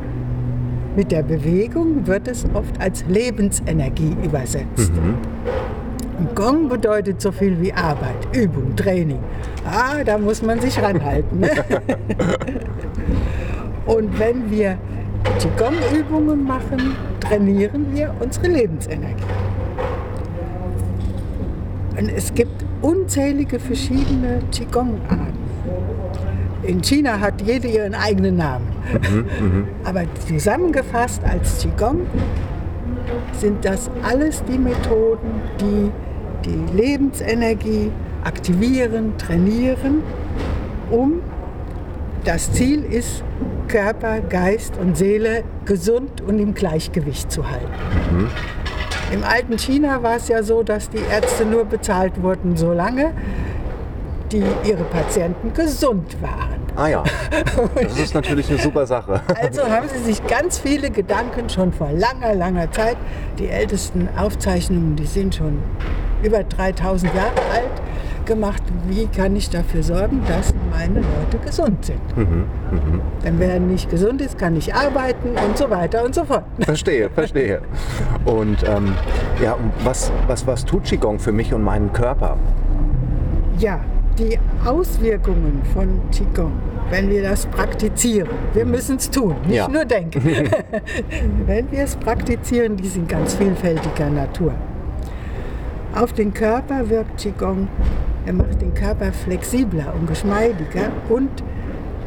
mit 0.95 1.11
der 1.11 1.23
Bewegung 1.23 2.05
wird 2.07 2.27
es 2.27 2.45
oft 2.53 2.79
als 2.81 3.05
Lebensenergie 3.07 4.15
übersetzt. 4.23 4.91
Und 6.17 6.35
Gong 6.35 6.69
bedeutet 6.69 7.21
so 7.21 7.31
viel 7.31 7.59
wie 7.61 7.73
Arbeit, 7.73 8.27
Übung, 8.33 8.75
Training. 8.75 9.19
Ah, 9.65 10.03
da 10.03 10.17
muss 10.17 10.41
man 10.41 10.59
sich 10.59 10.81
ranhalten. 10.81 11.39
Ne? 11.39 11.49
Und 13.85 14.19
wenn 14.19 14.49
wir 14.51 14.77
Qigong-Übungen 15.39 16.43
machen, 16.43 16.95
trainieren 17.19 17.87
wir 17.93 18.13
unsere 18.19 18.47
Lebensenergie. 18.47 19.23
Und 21.97 22.09
es 22.09 22.33
gibt 22.33 22.65
unzählige 22.81 23.59
verschiedene 23.59 24.41
Qigong-Arten. 24.51 25.40
In 26.63 26.81
China 26.81 27.19
hat 27.19 27.41
jede 27.41 27.67
ihren 27.67 27.95
eigenen 27.95 28.37
Namen. 28.37 28.67
Aber 29.83 30.03
zusammengefasst 30.27 31.23
als 31.23 31.59
Qigong 31.59 32.01
sind 33.33 33.65
das 33.65 33.89
alles 34.03 34.43
die 34.45 34.57
Methoden, 34.57 35.41
die 35.59 35.91
die 36.45 36.75
Lebensenergie 36.75 37.91
aktivieren, 38.23 39.17
trainieren, 39.17 40.03
um 40.89 41.21
das 42.23 42.51
Ziel 42.51 42.83
ist, 42.83 43.23
Körper, 43.67 44.19
Geist 44.21 44.77
und 44.77 44.97
Seele 44.97 45.43
gesund 45.65 46.21
und 46.21 46.39
im 46.39 46.53
Gleichgewicht 46.53 47.31
zu 47.31 47.49
halten. 47.49 48.29
Im 49.11 49.23
alten 49.23 49.57
China 49.57 50.03
war 50.03 50.17
es 50.17 50.27
ja 50.27 50.43
so, 50.43 50.63
dass 50.63 50.89
die 50.89 50.99
Ärzte 51.11 51.45
nur 51.45 51.65
bezahlt 51.65 52.21
wurden, 52.21 52.55
solange 52.55 53.11
die 54.31 54.43
ihre 54.63 54.83
Patienten 54.83 55.53
gesund 55.53 56.15
waren. 56.21 56.50
Ah 56.75 56.87
ja, 56.87 57.03
das 57.75 57.99
ist 57.99 58.13
natürlich 58.13 58.49
eine 58.49 58.59
super 58.59 58.85
Sache. 58.85 59.21
Also 59.41 59.63
haben 59.63 59.87
sie 59.89 59.99
sich 59.99 60.25
ganz 60.25 60.57
viele 60.57 60.89
Gedanken 60.89 61.49
schon 61.49 61.73
vor 61.73 61.91
langer, 61.91 62.33
langer 62.33 62.71
Zeit, 62.71 62.97
die 63.37 63.47
ältesten 63.47 64.07
Aufzeichnungen, 64.17 64.95
die 64.95 65.05
sind 65.05 65.35
schon 65.35 65.59
über 66.23 66.43
3000 66.43 67.13
Jahre 67.13 67.41
alt, 67.53 67.81
gemacht, 68.25 68.61
wie 68.87 69.07
kann 69.07 69.35
ich 69.35 69.49
dafür 69.49 69.83
sorgen, 69.83 70.21
dass 70.27 70.53
meine 70.69 70.99
Leute 70.99 71.37
gesund 71.43 71.83
sind. 71.83 71.99
Denn 73.23 73.39
wer 73.39 73.59
nicht 73.59 73.89
gesund 73.89 74.21
ist, 74.21 74.37
kann 74.37 74.53
nicht 74.53 74.73
arbeiten 74.73 75.29
und 75.29 75.57
so 75.57 75.69
weiter 75.69 76.05
und 76.05 76.15
so 76.15 76.23
fort. 76.23 76.43
Verstehe, 76.59 77.09
verstehe. 77.09 77.61
Und 78.25 78.63
ähm, 78.67 78.95
ja, 79.43 79.57
was, 79.83 80.11
was, 80.27 80.45
was 80.47 80.65
tut 80.65 80.83
Qigong 80.85 81.19
für 81.19 81.31
mich 81.31 81.53
und 81.53 81.63
meinen 81.63 81.91
Körper? 81.91 82.37
Ja, 83.57 83.81
die 84.21 84.37
Auswirkungen 84.65 85.61
von 85.73 85.99
Qigong, 86.11 86.51
wenn 86.89 87.09
wir 87.09 87.23
das 87.23 87.45
praktizieren, 87.47 88.29
wir 88.53 88.65
müssen 88.65 88.97
es 88.97 89.09
tun, 89.09 89.35
nicht 89.47 89.55
Ja. 89.55 89.67
nur 89.67 89.85
denken. 89.85 90.21
wenn 91.47 91.71
wir 91.71 91.83
es 91.83 91.95
praktizieren, 91.95 92.77
die 92.77 92.87
sind 92.87 93.09
ganz 93.09 93.33
vielfältiger 93.35 94.09
Natur. 94.09 94.53
Auf 95.95 96.13
den 96.13 96.33
Körper 96.33 96.89
wirkt 96.89 97.17
Qigong, 97.21 97.67
er 98.25 98.33
macht 98.33 98.61
den 98.61 98.73
Körper 98.73 99.11
flexibler 99.11 99.93
und 99.99 100.07
geschmeidiger 100.07 100.91
und 101.09 101.29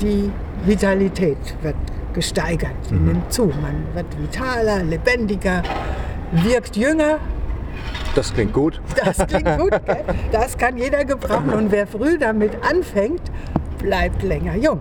die 0.00 0.30
Vitalität 0.64 1.38
wird 1.62 1.74
gesteigert, 2.14 2.70
die 2.90 2.94
nimmt 2.94 3.32
zu. 3.32 3.46
Man 3.46 3.84
wird 3.94 4.06
vitaler, 4.20 4.84
lebendiger, 4.84 5.62
wirkt 6.32 6.76
jünger, 6.76 7.18
Das 8.14 8.32
klingt 8.32 8.52
gut. 8.52 8.80
das 9.04 9.18
klingt 9.26 9.58
gut, 9.58 9.70
gell? 9.86 10.04
Das 10.30 10.56
kann 10.56 10.76
jeder 10.76 11.04
gebrauchen. 11.04 11.50
Und 11.50 11.72
wer 11.72 11.86
früh 11.86 12.18
damit 12.18 12.52
anfängt, 12.68 13.22
bleibt 13.78 14.22
länger 14.22 14.56
jung. 14.56 14.80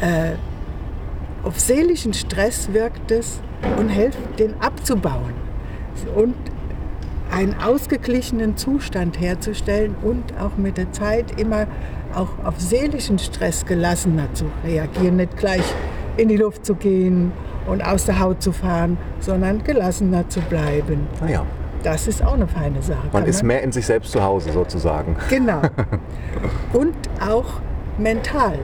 Äh, 0.00 0.32
auf 1.42 1.58
seelischen 1.58 2.12
Stress 2.14 2.72
wirkt 2.72 3.10
es 3.10 3.40
und 3.78 3.88
hilft, 3.88 4.18
den 4.38 4.54
abzubauen. 4.60 5.34
Und 6.14 6.34
einen 7.30 7.54
ausgeglichenen 7.60 8.56
Zustand 8.56 9.20
herzustellen 9.20 9.94
und 10.02 10.24
auch 10.40 10.56
mit 10.56 10.78
der 10.78 10.92
Zeit 10.92 11.38
immer 11.40 11.66
auch 12.14 12.28
auf 12.44 12.58
seelischen 12.58 13.18
Stress 13.18 13.66
gelassener 13.66 14.32
zu 14.34 14.46
reagieren, 14.64 15.16
nicht 15.16 15.36
gleich 15.36 15.64
in 16.16 16.28
die 16.28 16.36
Luft 16.36 16.64
zu 16.64 16.74
gehen 16.74 17.32
und 17.68 17.82
aus 17.82 18.04
der 18.06 18.18
Haut 18.18 18.42
zu 18.42 18.52
fahren, 18.52 18.98
sondern 19.20 19.62
gelassener 19.62 20.28
zu 20.28 20.40
bleiben. 20.40 21.06
Ah 21.20 21.28
ja, 21.30 21.42
Das 21.82 22.08
ist 22.08 22.24
auch 22.24 22.34
eine 22.34 22.48
feine 22.48 22.82
Sache. 22.82 22.98
man 23.12 23.22
kann 23.22 23.30
ist 23.30 23.42
mehr 23.42 23.62
in 23.62 23.72
sich 23.72 23.86
selbst 23.86 24.10
zu 24.12 24.22
Hause 24.22 24.52
sozusagen. 24.52 25.16
Genau. 25.28 25.60
Und 26.72 26.94
auch 27.20 27.60
mental 27.98 28.58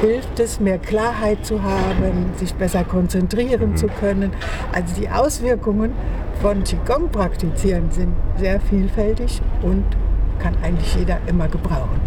hilft 0.00 0.40
es, 0.40 0.60
mehr 0.60 0.78
Klarheit 0.78 1.44
zu 1.44 1.62
haben, 1.62 2.32
sich 2.36 2.54
besser 2.54 2.84
konzentrieren 2.84 3.76
zu 3.76 3.86
können. 3.86 4.32
Also 4.72 4.94
die 5.00 5.08
Auswirkungen 5.08 5.92
von 6.40 6.62
Qigong 6.64 7.10
praktizieren 7.10 7.90
sind 7.90 8.14
sehr 8.36 8.60
vielfältig 8.60 9.42
und 9.62 9.84
kann 10.38 10.54
eigentlich 10.62 10.94
jeder 10.94 11.18
immer 11.26 11.48
gebrauchen. 11.48 12.00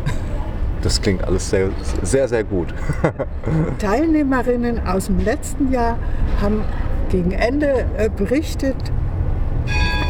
Das 0.82 1.02
klingt 1.02 1.24
alles 1.24 1.50
sehr, 1.50 1.70
sehr, 2.02 2.28
sehr 2.28 2.44
gut. 2.44 2.74
Teilnehmerinnen 3.80 4.86
aus 4.88 5.06
dem 5.08 5.20
letzten 5.20 5.72
Jahr 5.72 5.98
haben 6.42 6.64
gegen 7.10 7.32
Ende 7.32 7.86
äh, 7.98 8.10
berichtet, 8.10 8.76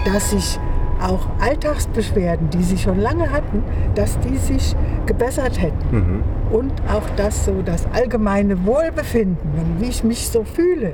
dass 0.05 0.31
sich 0.31 0.59
auch 1.01 1.27
Alltagsbeschwerden, 1.39 2.49
die 2.51 2.63
sie 2.63 2.77
schon 2.77 2.99
lange 2.99 3.31
hatten, 3.31 3.63
dass 3.95 4.19
die 4.19 4.37
sich 4.37 4.75
gebessert 5.07 5.59
hätten. 5.59 5.95
Mhm. 5.95 6.23
Und 6.51 6.73
auch 6.93 7.09
das 7.15 7.45
so 7.45 7.61
das 7.63 7.87
allgemeine 7.91 8.65
Wohlbefinden 8.65 9.51
wie 9.79 9.89
ich 9.89 10.03
mich 10.03 10.29
so 10.29 10.43
fühle 10.43 10.93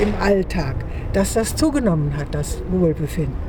im 0.00 0.14
Alltag, 0.20 0.76
dass 1.12 1.34
das 1.34 1.56
zugenommen 1.56 2.16
hat, 2.16 2.28
das 2.32 2.62
Wohlbefinden. 2.70 3.48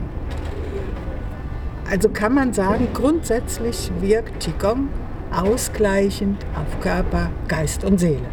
Also 1.91 2.09
kann 2.09 2.33
man 2.33 2.53
sagen, 2.53 2.87
grundsätzlich 2.93 3.91
wirkt 3.99 4.39
Qigong 4.39 4.89
ausgleichend 5.35 6.45
auf 6.55 6.79
Körper, 6.81 7.29
Geist 7.47 7.83
und 7.83 7.99
Seele. 7.99 8.27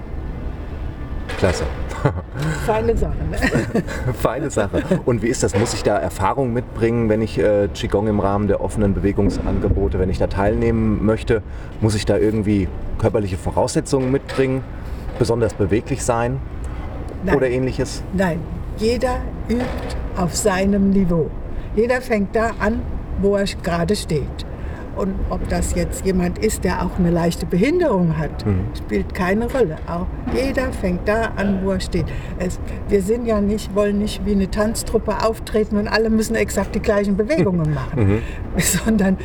Klasse. 1.39 1.65
Feine 2.65 2.97
Sache. 2.97 3.17
Ne? 3.31 3.37
Feine 4.15 4.51
Sache. 4.51 4.83
Und 5.05 5.23
wie 5.23 5.29
ist 5.29 5.43
das? 5.43 5.59
Muss 5.59 5.75
ich 5.75 5.83
da 5.83 5.99
Erfahrung 5.99 6.53
mitbringen, 6.53 7.09
wenn 7.09 7.21
ich 7.21 7.39
äh, 7.39 7.69
Qigong 7.73 8.07
im 8.07 8.21
Rahmen 8.21 8.49
der 8.49 8.61
offenen 8.61 8.95
Bewegungsangebote, 8.95 9.99
wenn 9.99 10.11
ich 10.11 10.19
da 10.19 10.27
teilnehmen 10.27 11.05
möchte? 11.05 11.43
Muss 11.81 11.95
ich 11.95 12.07
da 12.07 12.17
irgendwie 12.17 12.69
körperliche 12.99 13.37
Voraussetzungen 13.37 14.11
mitbringen? 14.11 14.63
Besonders 15.19 15.55
beweglich 15.55 16.03
sein? 16.05 16.39
Nein. 17.25 17.37
Oder 17.37 17.49
ähnliches? 17.49 18.03
Nein, 18.13 18.41
jeder 18.77 19.17
übt 19.49 19.65
auf 20.17 20.35
seinem 20.37 20.91
Niveau. 20.91 21.31
Jeder 21.75 22.01
fängt 22.01 22.37
da 22.37 22.53
an, 22.61 22.81
wo 23.21 23.37
er 23.37 23.45
gerade 23.63 23.97
steht. 23.97 24.46
Und 24.97 25.15
ob 25.29 25.47
das 25.49 25.75
jetzt 25.75 26.05
jemand 26.07 26.39
ist, 26.39 26.65
der 26.65 26.83
auch 26.83 26.99
eine 26.99 27.11
leichte 27.11 27.45
Behinderung 27.45 28.17
hat, 28.17 28.47
mhm. 28.47 28.61
spielt 28.77 29.15
keine 29.15 29.51
Rolle. 29.51 29.77
Auch 29.87 30.07
jeder 30.35 30.73
fängt 30.73 31.07
da 31.07 31.33
an, 31.37 31.61
wo 31.63 31.73
er 31.73 31.81
steht. 31.81 32.07
Es, 32.39 32.59
wir 32.89 33.03
sind 33.03 33.27
ja 33.27 33.41
nicht, 33.41 33.75
wollen 33.75 33.99
nicht 33.99 34.25
wie 34.25 34.33
eine 34.33 34.51
Tanztruppe 34.51 35.23
auftreten 35.23 35.77
und 35.77 35.87
alle 35.87 36.09
müssen 36.09 36.35
exakt 36.35 36.75
die 36.75 36.81
gleichen 36.81 37.17
Bewegungen 37.17 37.75
machen, 37.75 38.09
mhm. 38.09 38.23
sondern 38.59 39.19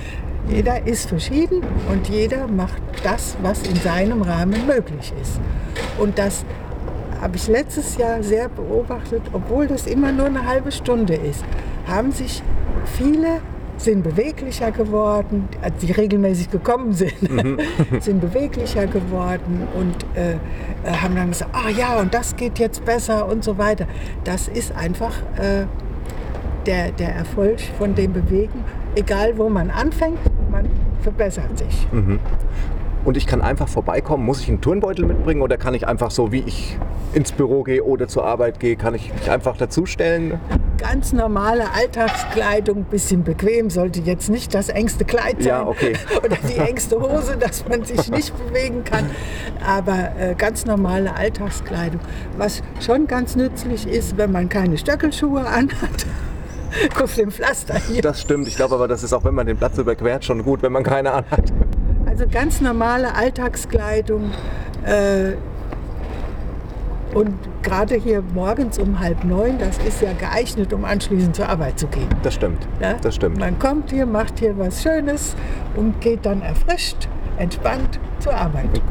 jeder 0.50 0.86
ist 0.86 1.08
verschieden 1.08 1.62
und 1.90 2.10
jeder 2.10 2.48
macht 2.48 2.82
das, 3.04 3.38
was 3.42 3.62
in 3.64 3.76
seinem 3.76 4.22
Rahmen 4.22 4.68
möglich 4.68 5.14
ist. 5.22 5.40
Und 5.98 6.18
das 6.18 6.44
habe 7.22 7.38
ich 7.38 7.48
letztes 7.48 7.98
Jahr 7.98 8.24
sehr 8.24 8.50
beobachtet, 8.50 9.22
obwohl 9.32 9.68
das 9.68 9.86
immer 9.86 10.12
nur 10.12 10.26
eine 10.26 10.46
halbe 10.46 10.72
Stunde 10.72 11.14
ist, 11.14 11.46
haben 11.88 12.12
sich 12.12 12.42
viele 12.98 13.42
sind 13.84 14.04
beweglicher 14.04 14.72
geworden, 14.72 15.48
die 15.82 15.92
regelmäßig 15.92 16.50
gekommen 16.52 16.94
sind, 16.94 17.22
mhm. 17.32 17.58
sind 18.00 18.22
beweglicher 18.22 18.88
geworden 18.88 19.68
und 19.76 19.96
äh, 20.16 20.34
äh, 20.34 20.38
haben 20.92 21.16
dann 21.16 21.30
gesagt, 21.30 21.52
ah 21.54 21.70
ja, 21.70 22.00
und 22.00 22.14
das 22.14 22.36
geht 22.36 22.60
jetzt 22.60 22.84
besser 22.86 23.28
und 23.28 23.44
so 23.44 23.58
weiter. 23.58 23.88
Das 24.24 24.48
ist 24.48 24.76
einfach 24.76 25.14
äh, 25.38 25.66
der, 26.66 26.92
der 26.92 27.16
Erfolg 27.16 27.60
von 27.78 27.96
dem 27.96 28.14
Bewegen. 28.14 28.64
Egal 28.96 29.38
wo 29.38 29.50
man 29.50 29.70
anfängt, 29.70 30.20
man 30.52 30.70
verbessert 31.02 31.58
sich. 31.58 31.88
Mhm. 31.92 32.20
Und 33.04 33.18
ich 33.18 33.26
kann 33.26 33.42
einfach 33.42 33.68
vorbeikommen. 33.68 34.26
Muss 34.26 34.42
ich 34.42 34.50
einen 34.50 34.62
Turnbeutel 34.62 35.06
mitbringen 35.06 35.42
oder 35.42 35.58
kann 35.58 35.74
ich 35.74 35.88
einfach 35.88 36.12
so, 36.12 36.32
wie 36.32 36.44
ich 36.46 36.78
ins 37.14 37.32
Büro 37.32 37.64
gehe 37.64 37.84
oder 37.84 38.08
zur 38.08 38.26
Arbeit 38.26 38.60
gehe, 38.60 38.76
kann 38.76 38.96
ich 38.96 39.12
mich 39.14 39.30
einfach 39.30 39.58
dazustellen? 39.58 40.40
Ganz 40.78 41.14
normale 41.14 41.72
Alltagskleidung, 41.74 42.86
bisschen 42.86 43.24
bequem, 43.24 43.70
sollte 43.70 44.00
jetzt 44.02 44.30
nicht 44.30 44.54
das 44.54 44.70
engste 44.70 45.06
Kleid 45.06 45.38
sein 45.40 45.48
ja, 45.48 45.68
okay. 45.68 45.94
oder 46.26 46.38
die 46.48 46.58
engste 46.58 47.00
Hose, 47.00 47.38
dass 47.38 47.68
man 47.68 47.84
sich 47.84 48.10
nicht 48.10 48.34
bewegen 48.48 48.84
kann. 48.84 49.10
Aber 49.66 50.12
äh, 50.18 50.36
ganz 50.36 50.66
normale 50.66 51.16
Alltagskleidung, 51.16 52.00
was 52.38 52.64
schon 52.80 53.08
ganz 53.08 53.36
nützlich 53.36 53.88
ist, 53.88 54.18
wenn 54.18 54.32
man 54.32 54.50
keine 54.50 54.78
Stöckelschuhe 54.78 55.46
anhat. 55.46 56.06
Auf 57.04 57.16
dem 57.16 57.32
Pflaster 57.32 57.76
hier. 57.76 58.02
Das 58.02 58.22
stimmt. 58.22 58.48
Ich 58.48 58.56
glaube 58.56 58.76
aber, 58.76 58.88
das 58.88 59.04
ist 59.04 59.12
auch, 59.12 59.26
wenn 59.26 59.36
man 59.36 59.46
den 59.46 59.58
Platz 59.58 59.78
überquert, 59.78 60.24
schon 60.24 60.44
gut, 60.44 60.62
wenn 60.62 60.72
man 60.72 60.84
keine 60.84 61.12
anhat. 61.12 61.52
Also 62.12 62.26
ganz 62.30 62.60
normale 62.60 63.16
Alltagskleidung. 63.16 64.32
Äh, 64.84 65.36
und 67.16 67.34
gerade 67.64 67.96
hier 67.96 68.22
morgens 68.34 68.78
um 68.80 69.00
halb 69.00 69.24
neun, 69.24 69.58
das 69.60 69.78
ist 69.78 70.02
ja 70.02 70.12
geeignet, 70.12 70.74
um 70.74 70.84
anschließend 70.84 71.38
zur 71.38 71.48
Arbeit 71.48 71.80
zu 71.80 71.88
gehen. 71.88 72.10
Das 72.22 72.34
stimmt. 72.34 72.68
Ja? 72.82 72.96
Das 73.02 73.16
stimmt. 73.16 73.40
Man 73.40 73.58
kommt 73.60 73.92
hier, 73.92 74.06
macht 74.06 74.40
hier 74.40 74.60
was 74.60 74.84
Schönes 74.84 75.38
und 75.78 76.02
geht 76.02 76.26
dann 76.26 76.42
erfrischt, 76.42 77.08
entspannt 77.38 77.98
zur 78.20 78.36
Arbeit. 78.36 78.82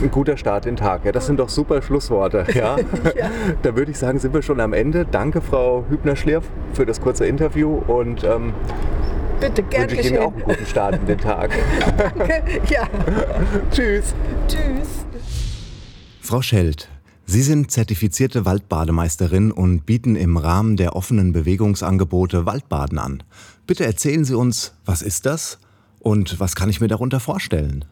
Ein 0.00 0.10
guter 0.12 0.36
Start 0.36 0.64
in 0.66 0.76
den 0.76 0.84
Tag. 0.84 1.04
Ja, 1.04 1.10
das 1.10 1.26
sind 1.26 1.40
doch 1.40 1.48
super 1.48 1.82
Schlussworte. 1.82 2.46
Ja? 2.54 2.76
ja. 3.16 3.28
Da 3.62 3.74
würde 3.74 3.90
ich 3.90 3.98
sagen, 3.98 4.20
sind 4.20 4.34
wir 4.34 4.42
schon 4.42 4.60
am 4.60 4.72
Ende. 4.72 5.04
Danke, 5.04 5.40
Frau 5.40 5.84
Hübner-Schlierf, 5.88 6.44
für 6.74 6.86
das 6.86 7.00
kurze 7.00 7.26
Interview 7.26 7.82
und 7.88 8.22
ähm, 8.22 8.54
Bitte, 9.42 9.64
gern 9.64 9.90
Wünsche 9.90 10.00
ich 10.02 10.06
Ihnen 10.12 10.18
auch 10.18 10.32
einen 10.32 10.44
guten 10.44 10.66
Start 10.66 10.94
in 10.94 11.06
den 11.06 11.18
Tag. 11.18 11.50
Danke, 11.98 12.42
ja. 12.70 12.88
Tschüss. 13.72 14.14
Tschüss. 14.46 15.04
Frau 16.20 16.42
Scheld, 16.42 16.88
Sie 17.26 17.42
sind 17.42 17.72
zertifizierte 17.72 18.44
Waldbademeisterin 18.44 19.50
und 19.50 19.84
bieten 19.84 20.14
im 20.14 20.36
Rahmen 20.36 20.76
der 20.76 20.94
offenen 20.94 21.32
Bewegungsangebote 21.32 22.46
Waldbaden 22.46 23.00
an. 23.00 23.24
Bitte 23.66 23.84
erzählen 23.84 24.24
Sie 24.24 24.36
uns, 24.36 24.74
was 24.84 25.02
ist 25.02 25.26
das 25.26 25.58
und 25.98 26.38
was 26.38 26.54
kann 26.54 26.70
ich 26.70 26.80
mir 26.80 26.88
darunter 26.88 27.18
vorstellen? 27.18 27.84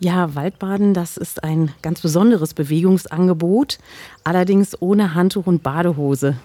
Ja, 0.00 0.34
Waldbaden, 0.34 0.92
das 0.92 1.16
ist 1.16 1.44
ein 1.44 1.70
ganz 1.82 2.00
besonderes 2.00 2.52
Bewegungsangebot, 2.52 3.78
allerdings 4.24 4.76
ohne 4.82 5.14
Handtuch 5.14 5.46
und 5.46 5.62
Badehose. 5.62 6.36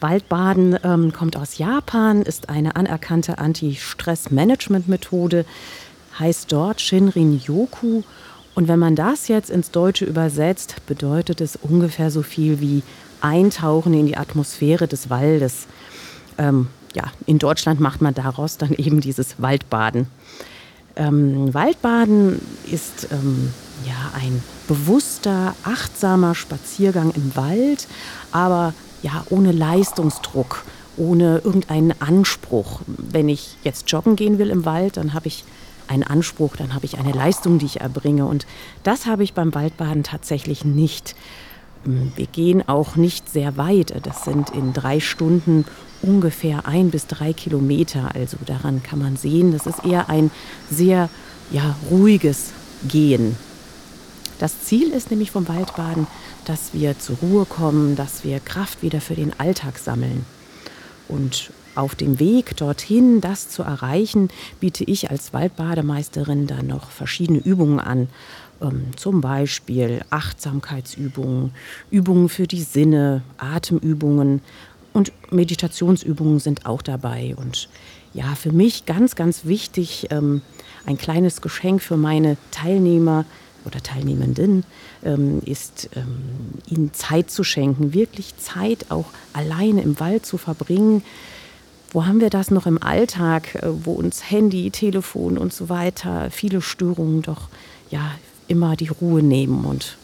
Waldbaden 0.00 0.78
ähm, 0.84 1.12
kommt 1.12 1.36
aus 1.36 1.58
Japan, 1.58 2.22
ist 2.22 2.48
eine 2.48 2.76
anerkannte 2.76 3.38
Anti-Stress-Management-Methode, 3.38 5.44
heißt 6.18 6.52
dort 6.52 6.80
Shinrin-Yoku. 6.80 8.02
Und 8.54 8.68
wenn 8.68 8.78
man 8.78 8.96
das 8.96 9.28
jetzt 9.28 9.50
ins 9.50 9.70
Deutsche 9.70 10.04
übersetzt, 10.04 10.76
bedeutet 10.86 11.40
es 11.40 11.56
ungefähr 11.56 12.10
so 12.10 12.22
viel 12.22 12.60
wie 12.60 12.82
Eintauchen 13.20 13.94
in 13.94 14.06
die 14.06 14.16
Atmosphäre 14.16 14.88
des 14.88 15.10
Waldes. 15.10 15.66
Ähm, 16.38 16.68
ja, 16.94 17.04
in 17.26 17.38
Deutschland 17.38 17.80
macht 17.80 18.00
man 18.00 18.14
daraus 18.14 18.56
dann 18.56 18.72
eben 18.72 19.00
dieses 19.00 19.40
Waldbaden. 19.40 20.06
Ähm, 20.96 21.54
Waldbaden 21.54 22.40
ist 22.70 23.08
ähm, 23.12 23.52
ja 23.86 24.20
ein 24.20 24.42
bewusster, 24.66 25.54
achtsamer 25.62 26.34
Spaziergang 26.34 27.12
im 27.12 27.36
Wald, 27.36 27.86
aber 28.32 28.74
ja, 29.02 29.24
ohne 29.30 29.52
Leistungsdruck, 29.52 30.64
ohne 30.96 31.38
irgendeinen 31.44 32.00
Anspruch. 32.00 32.80
Wenn 32.86 33.28
ich 33.28 33.56
jetzt 33.64 33.90
joggen 33.90 34.16
gehen 34.16 34.38
will 34.38 34.50
im 34.50 34.64
Wald, 34.64 34.96
dann 34.96 35.14
habe 35.14 35.28
ich 35.28 35.44
einen 35.86 36.02
Anspruch, 36.02 36.56
dann 36.56 36.74
habe 36.74 36.84
ich 36.84 36.98
eine 36.98 37.12
Leistung, 37.12 37.58
die 37.58 37.66
ich 37.66 37.80
erbringe. 37.80 38.26
Und 38.26 38.46
das 38.82 39.06
habe 39.06 39.24
ich 39.24 39.34
beim 39.34 39.54
Waldbaden 39.54 40.02
tatsächlich 40.02 40.64
nicht. 40.64 41.14
Ähm, 41.86 42.12
wir 42.16 42.26
gehen 42.26 42.68
auch 42.68 42.96
nicht 42.96 43.30
sehr 43.30 43.56
weit. 43.56 43.94
Das 44.04 44.24
sind 44.24 44.50
in 44.50 44.72
drei 44.72 45.00
Stunden 45.00 45.64
ungefähr 46.02 46.66
ein 46.66 46.90
bis 46.90 47.06
drei 47.06 47.32
Kilometer. 47.32 48.14
Also 48.14 48.36
daran 48.44 48.82
kann 48.82 48.98
man 48.98 49.16
sehen, 49.16 49.52
das 49.52 49.66
ist 49.66 49.84
eher 49.84 50.08
ein 50.08 50.30
sehr 50.70 51.08
ja, 51.50 51.76
ruhiges 51.90 52.50
Gehen. 52.86 53.36
Das 54.38 54.62
Ziel 54.62 54.92
ist 54.92 55.10
nämlich 55.10 55.32
vom 55.32 55.48
Waldbaden, 55.48 56.06
dass 56.48 56.72
wir 56.72 56.98
zur 56.98 57.16
Ruhe 57.18 57.44
kommen, 57.44 57.94
dass 57.94 58.24
wir 58.24 58.40
Kraft 58.40 58.82
wieder 58.82 59.00
für 59.00 59.14
den 59.14 59.38
Alltag 59.38 59.78
sammeln. 59.78 60.24
Und 61.06 61.52
auf 61.74 61.94
dem 61.94 62.18
Weg 62.18 62.56
dorthin, 62.56 63.20
das 63.20 63.48
zu 63.48 63.62
erreichen, 63.62 64.30
biete 64.58 64.82
ich 64.84 65.10
als 65.10 65.32
Waldbademeisterin 65.32 66.46
dann 66.46 66.66
noch 66.66 66.90
verschiedene 66.90 67.38
Übungen 67.38 67.78
an. 67.78 68.08
Ähm, 68.60 68.86
zum 68.96 69.20
Beispiel 69.20 70.02
Achtsamkeitsübungen, 70.10 71.52
Übungen 71.90 72.28
für 72.28 72.46
die 72.46 72.62
Sinne, 72.62 73.22
Atemübungen 73.36 74.40
und 74.92 75.12
Meditationsübungen 75.30 76.40
sind 76.40 76.66
auch 76.66 76.82
dabei. 76.82 77.36
Und 77.36 77.68
ja, 78.14 78.34
für 78.34 78.52
mich 78.52 78.86
ganz, 78.86 79.14
ganz 79.14 79.44
wichtig, 79.44 80.08
ähm, 80.10 80.42
ein 80.86 80.98
kleines 80.98 81.42
Geschenk 81.42 81.82
für 81.82 81.96
meine 81.96 82.36
Teilnehmer 82.50 83.24
oder 83.64 83.82
Teilnehmenden 83.82 84.64
ähm, 85.04 85.40
ist, 85.44 85.90
ähm, 85.94 86.18
ihnen 86.68 86.92
Zeit 86.94 87.30
zu 87.30 87.44
schenken, 87.44 87.92
wirklich 87.92 88.36
Zeit 88.38 88.86
auch 88.90 89.06
alleine 89.32 89.82
im 89.82 90.00
Wald 90.00 90.26
zu 90.26 90.38
verbringen. 90.38 91.02
Wo 91.90 92.06
haben 92.06 92.20
wir 92.20 92.30
das 92.30 92.50
noch 92.50 92.66
im 92.66 92.82
Alltag, 92.82 93.54
äh, 93.56 93.68
wo 93.84 93.92
uns 93.92 94.30
Handy, 94.30 94.70
Telefon 94.70 95.38
und 95.38 95.52
so 95.52 95.68
weiter, 95.68 96.30
viele 96.30 96.60
Störungen 96.60 97.22
doch 97.22 97.48
ja 97.90 98.12
immer 98.46 98.76
die 98.76 98.88
Ruhe 98.88 99.22
nehmen 99.22 99.64
und 99.64 99.96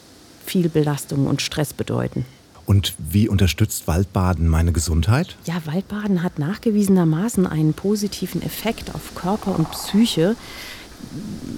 viel 0.44 0.68
Belastung 0.68 1.26
und 1.26 1.42
Stress 1.42 1.72
bedeuten. 1.72 2.26
Und 2.66 2.94
wie 2.98 3.28
unterstützt 3.28 3.86
Waldbaden 3.86 4.48
meine 4.48 4.72
Gesundheit? 4.72 5.36
Ja, 5.44 5.54
Waldbaden 5.66 6.22
hat 6.22 6.38
nachgewiesenermaßen 6.38 7.46
einen 7.46 7.74
positiven 7.74 8.42
Effekt 8.42 8.94
auf 8.94 9.14
Körper 9.14 9.54
und 9.58 9.70
Psyche. 9.70 10.36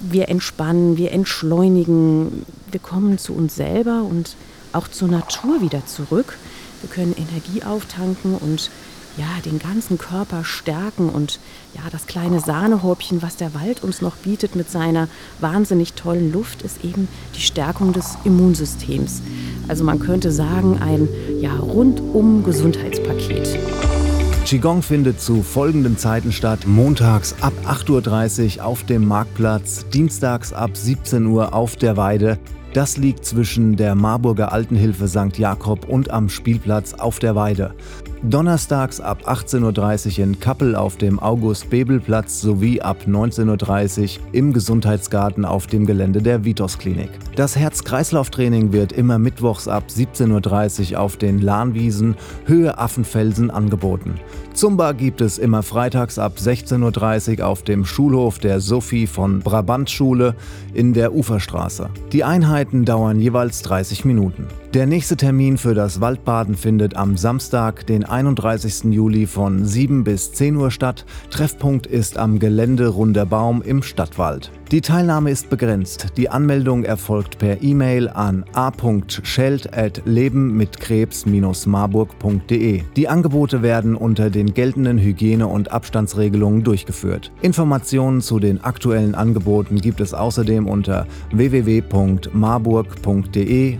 Wir 0.09 0.29
entspannen, 0.29 0.97
wir 0.97 1.11
entschleunigen, 1.11 2.45
wir 2.71 2.79
kommen 2.79 3.17
zu 3.17 3.33
uns 3.33 3.55
selber 3.55 4.03
und 4.03 4.35
auch 4.73 4.87
zur 4.87 5.07
Natur 5.07 5.61
wieder 5.61 5.85
zurück. 5.85 6.37
Wir 6.81 6.89
können 6.89 7.15
Energie 7.17 7.63
auftanken 7.63 8.35
und 8.35 8.69
ja, 9.17 9.25
den 9.43 9.57
ganzen 9.57 9.97
Körper 9.97 10.43
stärken 10.43 11.09
und 11.09 11.39
ja, 11.73 11.81
das 11.91 12.05
kleine 12.05 12.39
Sahnehäubchen, 12.39 13.23
was 13.23 13.35
der 13.35 13.53
Wald 13.55 13.83
uns 13.83 14.01
noch 14.01 14.15
bietet 14.15 14.55
mit 14.55 14.69
seiner 14.69 15.07
wahnsinnig 15.39 15.93
tollen 15.93 16.31
Luft, 16.31 16.61
ist 16.61 16.83
eben 16.85 17.07
die 17.35 17.41
Stärkung 17.41 17.93
des 17.93 18.15
Immunsystems. 18.23 19.23
Also 19.67 19.83
man 19.83 19.99
könnte 19.99 20.31
sagen, 20.31 20.79
ein 20.79 21.09
ja, 21.41 21.55
rundum 21.55 22.43
Gesundheitspaket. 22.43 23.57
Qigong 24.47 24.81
findet 24.81 25.19
zu 25.19 25.43
folgenden 25.43 25.97
Zeiten 25.97 26.31
statt. 26.31 26.65
Montags 26.65 27.35
ab 27.41 27.51
8.30 27.65 28.59
Uhr 28.59 28.65
auf 28.65 28.83
dem 28.85 29.05
Marktplatz, 29.05 29.85
dienstags 29.89 30.53
ab 30.53 30.77
17 30.77 31.25
Uhr 31.25 31.53
auf 31.53 31.75
der 31.75 31.97
Weide. 31.97 32.39
Das 32.73 32.95
liegt 32.95 33.25
zwischen 33.25 33.75
der 33.75 33.93
Marburger 33.93 34.53
Altenhilfe 34.53 35.09
St. 35.09 35.37
Jakob 35.37 35.89
und 35.89 36.11
am 36.11 36.29
Spielplatz 36.29 36.93
auf 36.93 37.19
der 37.19 37.35
Weide. 37.35 37.75
Donnerstags 38.23 38.99
ab 38.99 39.27
18.30 39.27 40.17
Uhr 40.17 40.23
in 40.23 40.39
Kappel 40.39 40.75
auf 40.75 40.97
dem 40.97 41.19
August-Bebel-Platz 41.19 42.41
sowie 42.41 42.81
ab 42.81 43.03
19.30 43.07 44.01
Uhr 44.01 44.33
im 44.33 44.53
Gesundheitsgarten 44.53 45.45
auf 45.45 45.67
dem 45.67 45.85
Gelände 45.85 46.23
der 46.23 46.43
Vitos-Klinik. 46.43 47.09
Das 47.35 47.55
Herz-Kreislauf-Training 47.55 48.73
wird 48.73 48.91
immer 48.91 49.19
mittwochs 49.19 49.67
ab 49.67 49.83
17.30 49.89 50.93
Uhr 50.93 50.99
auf 50.99 51.17
den 51.17 51.39
Lahnwiesen 51.39 52.15
Höhe 52.45 52.75
Affenfelsen 52.77 53.51
angeboten. 53.51 54.15
Zumba 54.53 54.93
gibt 54.93 55.21
es 55.21 55.37
immer 55.37 55.61
freitags 55.61 56.17
ab 56.17 56.33
16.30 56.39 57.39
Uhr 57.39 57.45
auf 57.45 57.61
dem 57.61 57.85
Schulhof 57.85 58.39
der 58.39 58.59
Sophie 58.59 59.05
von 59.05 59.41
Brabant 59.41 59.91
Schule 59.91 60.35
in 60.73 60.93
der 60.93 61.13
Uferstraße. 61.13 61.91
Die 62.11 62.23
Einheiten 62.23 62.83
dauern 62.83 63.19
jeweils 63.19 63.61
30 63.61 64.05
Minuten. 64.05 64.47
Der 64.77 64.85
nächste 64.85 65.17
Termin 65.17 65.57
für 65.57 65.73
das 65.73 65.99
Waldbaden 66.01 66.55
findet 66.55 66.95
am 66.95 67.17
Samstag, 67.17 67.87
den 67.87 68.03
31. 68.03 68.93
Juli 68.93 69.25
von 69.25 69.65
7 69.65 70.03
bis 70.03 70.33
10 70.33 70.55
Uhr 70.55 70.69
statt. 70.69 71.03
Treffpunkt 71.31 71.87
ist 71.87 72.19
am 72.19 72.37
Gelände 72.37 72.89
Runder 72.89 73.25
Baum 73.25 73.63
im 73.63 73.81
Stadtwald. 73.81 74.51
Die 74.69 74.81
Teilnahme 74.81 75.31
ist 75.31 75.49
begrenzt. 75.49 76.09
Die 76.15 76.29
Anmeldung 76.29 76.83
erfolgt 76.83 77.39
per 77.39 77.63
E-Mail 77.63 78.07
an 78.07 78.45
a.scheld@leben 78.53 80.55
mit 80.55 80.79
Krebs-marburg.de. 80.79 82.83
Die 82.95 83.07
Angebote 83.07 83.63
werden 83.63 83.95
unter 83.95 84.29
den 84.29 84.53
geltenden 84.53 84.99
Hygiene- 84.99 85.47
und 85.47 85.71
Abstandsregelungen 85.71 86.63
durchgeführt. 86.63 87.31
Informationen 87.41 88.21
zu 88.21 88.37
den 88.37 88.63
aktuellen 88.63 89.15
Angeboten 89.15 89.81
gibt 89.81 90.01
es 90.01 90.13
außerdem 90.13 90.67
unter 90.67 91.07
www.marburg.de 91.31 93.79